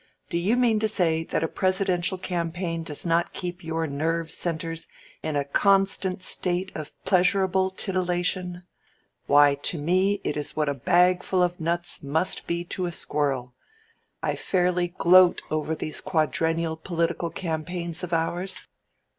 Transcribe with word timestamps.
"Do 0.31 0.39
you 0.39 0.57
mean 0.57 0.79
to 0.79 0.87
say 0.87 1.23
that 1.25 1.43
a 1.43 1.47
Presidential 1.47 2.17
campaign 2.17 2.81
does 2.81 3.05
not 3.05 3.33
keep 3.33 3.63
your 3.63 3.85
nerve 3.85 4.31
centres 4.31 4.87
in 5.21 5.35
a 5.35 5.43
constant 5.45 6.23
state 6.23 6.71
of 6.73 6.91
pleasurable 7.05 7.69
titillation? 7.69 8.63
Why, 9.27 9.53
to 9.61 9.77
me 9.77 10.19
it 10.23 10.35
is 10.35 10.55
what 10.55 10.69
a 10.69 10.73
bag 10.73 11.21
full 11.21 11.43
of 11.43 11.59
nuts 11.59 12.01
must 12.01 12.47
be 12.47 12.63
to 12.63 12.87
a 12.87 12.91
squirrel. 12.91 13.53
I 14.23 14.35
fairly 14.35 14.87
gloat 14.87 15.43
over 15.51 15.75
these 15.75 16.01
quadrennial 16.01 16.77
political 16.77 17.29
campaigns 17.29 18.03
of 18.03 18.11
ours. 18.11 18.67